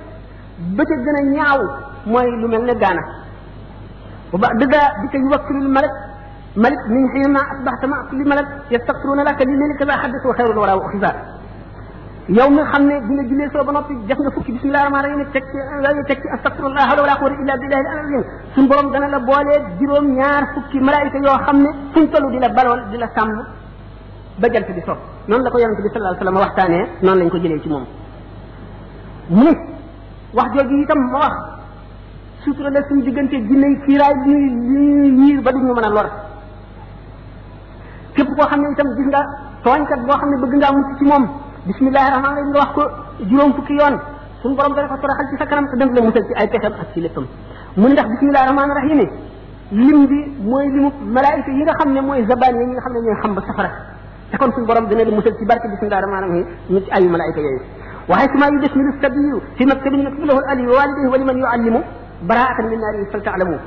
[0.76, 1.60] بنت جنة نياو
[2.12, 3.02] ما يلومن لجانا
[4.34, 5.90] وبعد ذا بك يوكل الملك
[6.64, 11.16] ملك من حينما أصبحت مع كل ملك يستقرون لك لملك ذا حدث وخير الوراء وخزار
[12.34, 15.46] يوم من خمنا دين جلية سوى بنا جفنا فكي بسم الله الرحمن الرحيم تك
[15.84, 18.22] لا يتك أستغفر الله ولا أقول إلا بالله الأعلى العظيم
[18.54, 22.84] سن برام دنا لبوالي جروم يار فكي ملائكة يوم خمنا سن تلو دي لبال ولا
[22.92, 23.28] دي لسام
[24.42, 24.98] بجل في بسوء
[25.30, 27.84] نون لكو يرم تبي صلى الله عليه وسلم وحتاني نون لنكو جلية جموم
[29.40, 29.52] مني
[30.36, 31.34] واحد يجي يتم مواح
[32.44, 34.34] سوطر الله سن جغن تي جنة فيراي دي
[35.20, 36.06] نير بدو نمنا لور
[38.16, 39.20] كيف بو خمنا يتم جنة
[39.64, 42.82] توانكت بو خمنا بغنجا موسيقى موسيقى بسم الله الرحمن الرحيم واخكو
[43.30, 43.94] جوروم فوكي يون
[44.42, 47.00] سون بروم دا فاطرا خال سي سكرام دنج لا موسل سي اي تيكام اك سي
[47.04, 47.26] ليتوم
[47.82, 48.98] مون داخ بسم الله الرحمن الرحيم
[49.88, 50.84] لم دي موي لم
[51.16, 53.68] ملائكه ييغا خامني موي زبان ييغا خامني ني خام با سفرا
[54.32, 57.40] تكون سون بروم دنا لا موسل سي بارك بسم الله الرحمن الرحيم نيت اي ملائكه
[57.54, 57.60] يي
[58.10, 59.26] وهي سما يدسم السبي
[59.58, 61.80] في مكتب مكتب له الالي والده ولمن يعلمه
[62.28, 63.60] براءه من النار فلتعلموا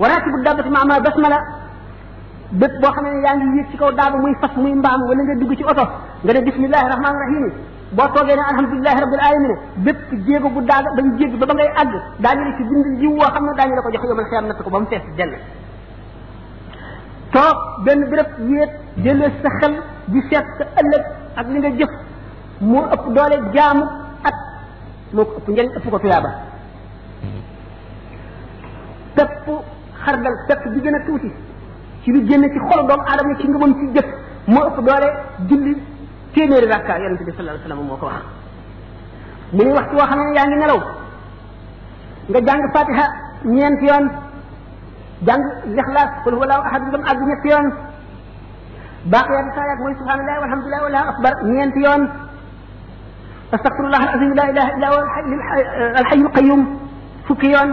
[0.00, 1.38] وراتب الدابه مع ما بسمله
[2.52, 5.22] bët boo xam ne yaa ngi yéeg ci kaw daaba muy fas muy mbaam wala
[5.26, 5.84] nga dugg ci oto
[6.22, 7.44] nga ne bismillahi rahmaani rahim
[7.96, 9.54] boo toogee ne alhamdulilahi rabbil alamin
[9.84, 12.86] bépp jéego bu daal ba ñu jégg ba ba ngay àgg daañu la ci bind
[13.00, 15.34] jiw woo xam ne daañu ko jox yomal xiyam natt ko ba mu fees dell
[17.32, 19.74] toog benn béréb yéet jëlee sa xel
[20.06, 21.04] di seet sa ëllëg
[21.36, 21.92] ak li nga jëf
[22.60, 23.84] moo ëpp doole jaamu
[24.22, 24.36] at
[25.12, 27.40] moo ko ëpp ko tuyaaba mm-hmm.
[29.14, 29.44] pepp
[30.04, 31.30] xardal pepp bi gën a tuuti
[32.06, 34.06] ci lu génn ci xol doomu aadama ci nga mën ci jëf
[34.46, 35.08] moo ëpp doole
[35.50, 35.72] julli
[36.34, 38.24] téeméeri rakka yonente bi sallallahu alayhi wasallam moo ko wax
[39.52, 40.80] mu ni waxtu woo xam ne yaa ngi nelaw
[42.30, 43.04] nga jàng fatiha
[43.54, 44.04] ñeent yoon
[45.28, 45.42] jàng
[45.76, 47.66] lixlaas qul huwa allahu ahad ngam àgg ñett yoon
[49.14, 52.02] baqiyatu saayat mooy subhanallahi walhamdulillahi wallahu akbar ñeent yoon
[53.56, 55.04] astaghfirullah alazim la ilaha illa huwa
[56.00, 56.60] alhayyu alqayyum
[57.26, 57.70] fukki yoon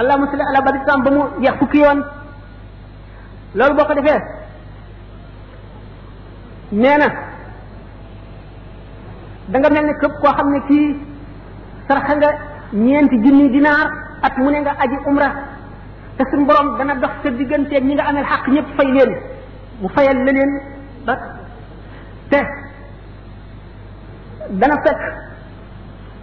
[0.00, 2.00] allahumma salli ala badri ba mu jeex fukki yoon
[3.54, 4.20] loolu boo ko defee
[6.80, 7.06] nee na
[9.52, 10.86] danga mel ni képp koo xam ne kii
[11.88, 12.28] sarxa nga
[12.86, 13.86] ñeenti junni dinaar
[14.22, 15.28] at mu ne nga aji umra
[16.16, 19.10] te suñu borom dana dox sa digganteeg ñi nga amee xaq ñëpp fay leen
[19.80, 20.50] mu fayal la leen
[21.06, 21.14] ba
[22.30, 22.40] te
[24.60, 25.02] dana fekk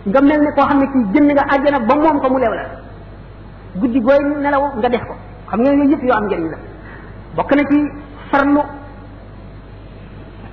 [0.05, 2.53] nga mel ne koo xam ne kii jënd nga àjjana ba moom ko mu lew
[2.59, 2.63] la
[3.79, 5.15] guddi gooy nelaw nga def ko
[5.49, 6.57] xam nga yooyu yëpp yoo am njëriñ la
[7.35, 7.77] bokk na ci
[8.31, 8.61] farlu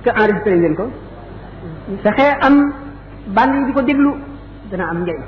[0.03, 0.85] parce que enregistré ko
[2.03, 2.55] fexee am
[3.31, 4.11] bànn yi di ko déglu
[4.71, 5.21] dana am njëriñ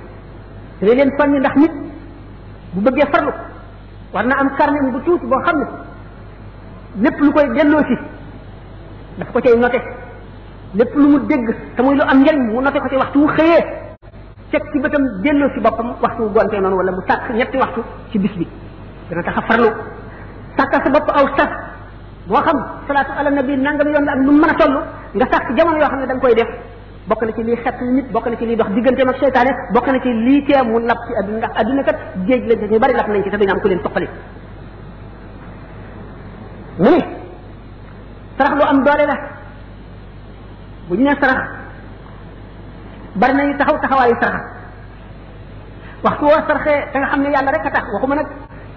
[0.80, 1.74] dana leen soññ ndax nit
[2.74, 3.32] bu bëggee farlu
[4.14, 5.66] war na am carnet bu tuuti boo xam ne
[7.04, 7.96] lépp lu koy delloo si
[9.20, 9.80] daf ko cay note
[10.76, 13.28] lépp lu mu dégg te mooy lu am njëriñ mu note ko ci waxtu wu
[13.28, 13.64] xëyee
[14.52, 15.04] ceg ci bëtam
[15.54, 17.82] si boppam waxtu wu gontee noonu wala mu sàkk ñetti waxtu
[18.12, 18.48] ci bis bi
[19.10, 19.42] dana tax a
[20.58, 21.50] sàkkal sa bopp aw sas
[22.28, 24.74] moo xam salaatu ala nabi nangam yoon la ak lu mën a toll
[25.16, 26.50] nga sàkk jamono yoo xam ne da koy def
[27.08, 29.88] bokk na ci lii xett nit bokk na ci lii dox digganteem ak seytaane bokk
[29.88, 32.80] na ci lii tee mu lab ci adduna ndax adduna kat géej lañ ci ñu
[32.80, 34.08] bari lab nañ ci te dañu am ku leen toqali
[36.80, 36.98] mu ne
[38.38, 39.18] sarax lu am doole la
[40.88, 41.40] bu ñu nee sarax
[43.16, 44.44] bari nañu taxaw taxawaayu sarax
[46.04, 48.28] waxtu woo saraxee te nga xam ne yàlla rek a tax waxuma nag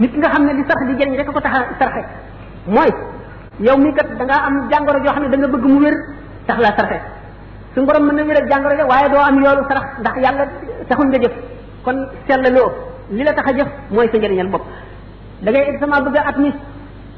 [0.00, 2.02] nit ki nga xam ne li sarxe di jëriñ rek ko tax a sarxe
[2.66, 2.90] mooy
[3.60, 5.94] yow mii kat da am jàngoro joo xam ne da bëgg mu wér
[6.48, 6.98] tax laa sarxe
[7.74, 10.44] su borom mën na wér ak jàngoro ja waaye doo am yoolu sarax ndax yàlla
[10.88, 11.32] taxul nga jëf
[11.84, 12.68] kon sellaloo
[13.10, 14.64] li la tax a jëf mooy sa njëriñal bopp
[15.44, 16.48] da ngay examen bëgg a at mi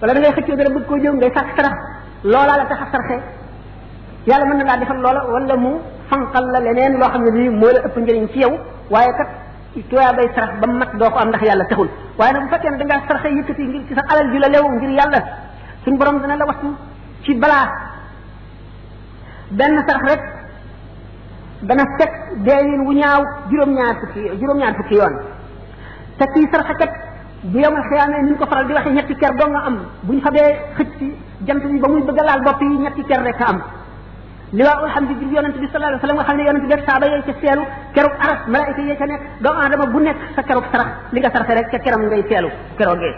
[0.00, 1.76] wala da ngay xëccoo dara bëgg koo jëw ngay sàkk sarax
[2.24, 3.16] loolaa la tax a sarxe
[4.26, 5.70] yàlla mën na laa defal loola wala mu
[6.10, 8.58] fanqal la leneen loo xam ne lii moo la ëpp njëriñ ci yow
[8.90, 9.10] waaye
[9.88, 12.84] tuya bay sarax ba mat doo ko am ndax yàlla taxul waaye bu fekkee da
[12.84, 15.20] ngaa saraxe yëkkati ngir ci sa alal ju la lew ngir yàlla
[15.84, 16.68] suñ borom dina la waxtu
[17.24, 17.66] ci balaa
[19.50, 20.22] benn sarax rek
[21.62, 22.12] dana fekk
[22.46, 25.14] deewin wu ñaaw juróom-ñaar fukki juróom-ñaar fukki yoon
[26.18, 26.92] te kii saraxakat
[27.42, 27.80] bu yomal
[28.28, 29.14] ni ko faral di waxe ñetti
[29.48, 30.98] nga am buñ xabee xëcc
[31.46, 33.60] jant bi ba muy bëgg laal bopp yi ñetti ker rek am
[34.52, 37.46] bi sallallahu alayhi wasallam nga bi ci
[38.52, 42.02] malaika nek doomu aadama bu nekk sa keroog sarax li nga saraxe rek ca keram
[42.06, 43.14] ngay teelu keroogee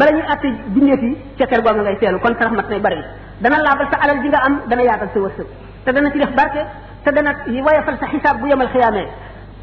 [0.00, 3.00] bala ñu àtte jinneef yi ca ker googu ngay teelu kon sarax mat nay bari
[3.42, 5.48] dana laabal sa alal ji nga am dana yaatal sa wërsëg
[5.84, 6.62] te dana ci def barke
[7.04, 7.30] te dana
[7.66, 9.06] woyofal sa xisaab bu yemal xiyaamee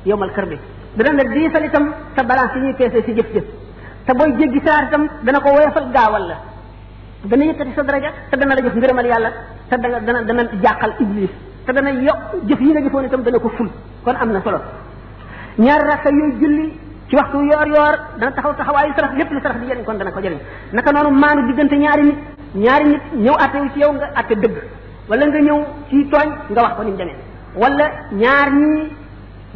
[0.06, 0.58] yomal kër bi
[0.98, 1.86] dana la diisal itam
[2.16, 3.46] sa balance yi ñuy peese si jëf-jëf
[4.06, 6.36] te booy jéggi saar itam dana ko woyofal gaawal la
[7.30, 9.30] dana yëkkati sa daraja te dana la jox ngërëmal yàlla
[9.70, 11.34] te dana dana dana jàqal iblis
[11.66, 13.70] te dana yokk jëf yi nga jëfoon itam dana ko ful
[14.04, 14.62] kon am na solo
[15.66, 16.66] ñaar rakka yooyu julli
[17.10, 20.12] ci waxtu yoor yoor dana taxaw taxawaayu sarax lépp lu sarax di jëriñ kon dana
[20.12, 20.40] ko jëriñ
[20.74, 22.18] naka noonu maanu diggante ñaari nit
[22.56, 24.56] ñaari nit ñëw atte wu ci yow nga atte dëgg
[25.10, 27.18] wala nga ñëw ci tooñ nga wax ko ni mu demee
[27.62, 27.86] wala
[28.22, 28.84] ñaar ñii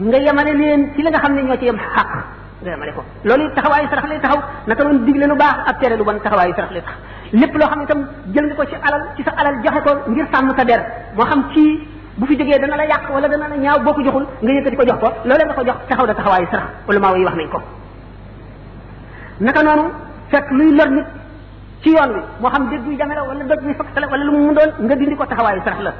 [0.07, 2.09] nga yemale leen ci li nga xam ne ñoo ci yam xaq
[2.61, 5.95] nga yemale ko loolu taxawaayu sarax lay taxaw naka noonu digle lu baax a tere
[5.97, 6.97] lu bon taxawaayu sarax lay tax
[7.39, 8.01] lépp loo xam ne tam
[8.33, 10.81] jël nga ko ci alal ci sa alal joxe ko ngir sàmm sa der
[11.15, 11.41] moo xam
[12.19, 14.75] bu fi jógee dana la yàq wala dana la ñaaw boo ko joxul nga yëkkati
[14.79, 17.49] ko jox ko loolu nga ko jox taxaw da taxawaayu sarax ulama yi wax nañ
[17.53, 17.59] ko
[19.45, 19.85] naka noonu
[20.31, 21.07] fekk luy lor nit
[21.83, 24.53] ci yoon wi moo xam déggu jamera wala doj ni fakk la wala lu mu
[24.57, 25.91] doon nga dindi ko taxawaayu sarax la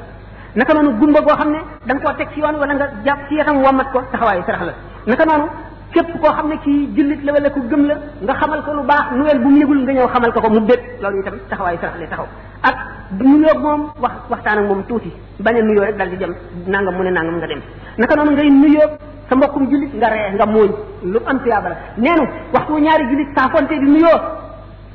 [0.59, 3.21] naka noonu gumba goo xam ne da nga koo teg ci yoon wala nga jàpp
[3.27, 4.73] ci yatam wàmmat ko taxawaayu sarax la
[5.09, 5.45] naka noonu
[5.93, 8.83] képp koo xam ne kii jullit la wala ku gëm la nga xamal ko lu
[8.89, 11.77] baax nuwel bu mu yëgul nga ñëw xamal ko ko mu bét loolu itam taxawaayu
[11.81, 12.27] sarax la taxaw
[12.67, 12.75] ak
[13.23, 16.33] nuyoog moom wax waxtaan ak moom tuuti bañ a nuyoo rek dal di dem
[16.67, 17.61] nangam mu ne nangam nga dem
[18.01, 18.91] naka noonu ngay nuyoog
[19.29, 20.69] sa mbokkum jullit nga ree nga mooñ
[21.13, 22.23] lu am tuyaaba la neenu
[22.53, 24.19] waxtu ñaari jullit saafonte di nuyoo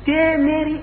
[0.05, 0.75] téeméeri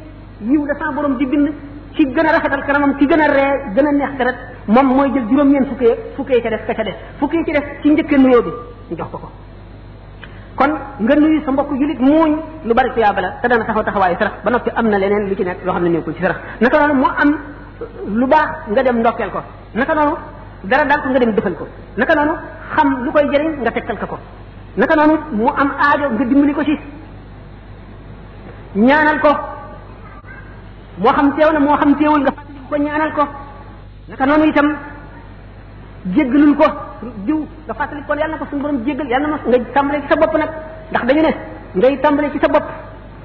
[0.48, 1.46] yiw la sa borom di bind
[1.94, 5.12] ci gën a rafetal kanamam ci gën a ree gën a neex deret moom mooy
[5.12, 8.42] jël juróom-ñeent fukkee fukkee ca def ka ca def fukkee ca def ci njëkkee nuyoo
[8.42, 8.50] bi
[8.90, 9.28] ñu jox ko ko
[10.58, 12.32] kon nga nuyu sa mbokk julit muuñ
[12.66, 15.36] lu bari tuyaaba la te dana taxaw taxawaayu sarax ba noppi am na leneen lu
[15.38, 17.30] ci nekk loo xam ne nekkul ci sarax naka noonu moo am
[18.18, 19.40] lu baax nga dem ndokkeel ko
[19.78, 20.16] naka noonu
[20.66, 21.64] dara nga dem defal ko
[21.96, 22.34] naka noonu
[22.74, 24.18] xam lu koy jëriñ nga tegtal ko ko
[24.76, 26.74] naka noonu mu am aajo nga dimbali ko ci
[28.74, 29.30] ñaanal ko
[30.98, 33.24] moo xam teew na moo xam teewul nga fàttali ko ñaanal ko
[34.10, 34.66] naka noonu itam
[36.18, 36.68] jéggalul ko
[37.26, 39.98] jiw nga fàttali kon yàlla na ko suñu borom jéggal yàlla na ma nga tàmbale
[40.02, 40.50] ci sa bopp nag
[40.90, 41.32] ndax dañu ne
[41.74, 42.66] ngay tàmbale ci sa bopp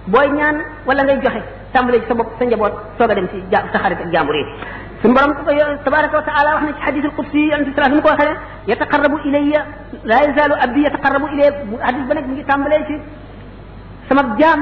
[0.08, 0.56] booy ñaan
[0.86, 1.42] wala ngay joxe
[1.74, 4.36] tàmbale ci sa bopp sa njaboot soog a dem ci ja sa xarit ak jàmbur
[4.36, 4.44] yi
[5.02, 5.32] suñu borom
[5.84, 8.10] tabaraka wa taala wax na ci xadis al qudsi yonente bi sallallahu alayhi wasallam ko
[8.10, 8.34] waxee
[8.66, 9.62] ne yataqarrabu ilayya
[10.10, 11.52] la yazalu abdi yataqarrabu ilayya
[11.86, 12.94] xadis ba nag mu ngi tàmbalee ci
[14.08, 14.60] sama jaam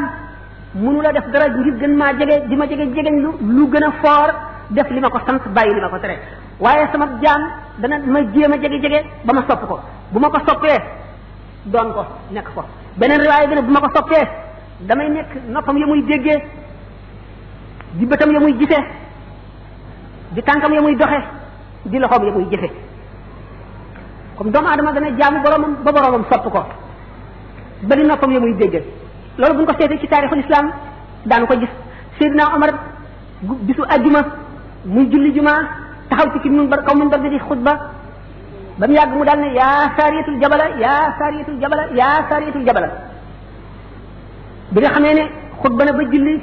[0.73, 3.83] mënu la def dara ngir gën maa jege di ma jege jegeñ lu lu gën
[3.89, 4.29] a foor
[4.71, 6.15] def li ma ko sant bàyyi li ma ko tere
[6.59, 7.41] waaye sama jaam
[7.77, 9.79] dana ma jéem a jege-jege ba ma sopp ko
[10.11, 10.77] bu ma ko soppee
[11.65, 12.63] doon ko nekk ko
[12.97, 14.23] beneen riwaay bi bu ma ko soppee
[14.87, 16.41] damay nekk noppam ya muy déggee
[17.93, 18.83] di bëtam ya muy gisee
[20.31, 21.21] di tànkam ya muy doxe
[21.85, 22.69] di loxoom ya muy jëfe
[24.37, 26.63] comme doomu aadama dana jaamu boromam ba boromam sopp ko
[27.83, 28.83] ba di noppam ya muy déggee
[29.37, 30.69] loolu bu ñu ko seetee ci taarixul islam
[31.25, 31.69] daanu ko gis
[32.19, 32.69] Seydina Omar
[33.41, 34.19] bisu ajjuma
[34.85, 35.61] muy julli jumaa
[36.09, 37.73] taxaw ci ci minbar kaw minbar bi di xutba
[38.79, 42.87] ba mu yàgg mu daal ne yaa saariyatul jabala yaa saariyatul jabala yaa saariyatul jabala
[44.73, 45.21] bi nga xamee ne
[45.63, 46.41] xutba na ba julli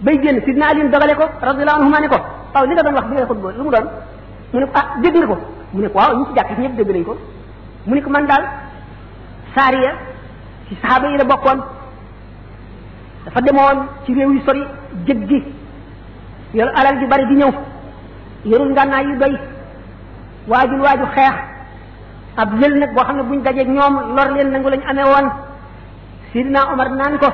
[0.00, 2.16] bay génn sidna aliyun dogale ko radiallahu anhuma ne ko
[2.54, 3.86] waaw li nga doon wax bi nga xutba lu mu doon
[4.52, 5.36] mu ne ko ah dégg nga ko
[5.72, 7.14] mu ne ko waaw ñu ci jàkk ñëpp dégg nañ ko
[7.86, 8.44] mu ne ko man daal
[9.54, 9.92] saariya
[10.68, 11.60] ci sahaaba yi la bokkoon
[13.24, 14.64] dafa demoon ci réew yu sori
[15.06, 15.55] jëggi
[16.56, 17.50] yor alal ju bari di ñëw
[18.48, 19.34] yorul ngànnaay yu doy
[20.48, 21.36] waajul waaju xeex
[22.40, 25.26] ab lël nag boo xam ne buñ dajeeg ñoom lor leen nangu lañ amee woon
[26.32, 27.28] sidina Omar naan ko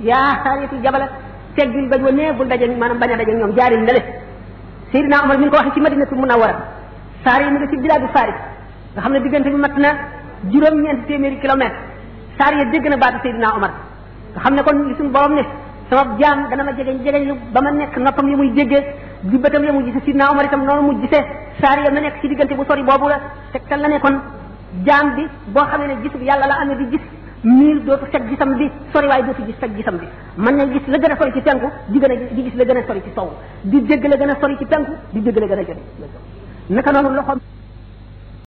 [0.00, 1.08] yaa saariyati jabala
[1.56, 4.02] teggil bañ wa nee bul dajeeg maanaam bañ a dajeeg ñoom jaaril na le
[4.90, 6.54] sidina Omar mi ngi ko waxee ci madinatul munawwara
[7.24, 8.38] saari mi nga ci bilaadu faris
[8.94, 9.90] nga xam ne diggante bi mat na
[10.50, 11.76] juróom-ñeenti téeméeri kilomètre
[12.38, 13.72] saari ya dégg na baatu sidina Omar
[14.32, 15.44] nga xam ne kon li suñu borom ne
[15.92, 18.80] sabab jaam dana ma jegeñ jegeñ lu ba ma nekk noppam yi muy déggee
[19.30, 21.20] di bëtam ya mu gise sidna Omar itam noonu mu gisee
[21.60, 23.18] saar ya ma nekk ci diggante bu sori boobu la
[23.52, 24.16] tegtal na ne kon
[24.88, 25.24] jaam bi
[25.54, 27.02] boo xamee ne gisub yàlla la amee di gis
[27.44, 30.06] miir dootu teg gisam bi sori waaye dootu gis teg gisam bi
[30.44, 32.82] mën na gis la gën a sori ci penku di gën a gis la gën
[32.82, 33.28] a sori ci sow
[33.62, 35.80] di dégg la gën a sori ci penku di dégg la gën a jot
[36.74, 37.61] naka noonu loxoom